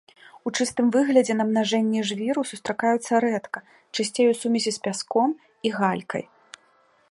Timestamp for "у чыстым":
0.49-0.87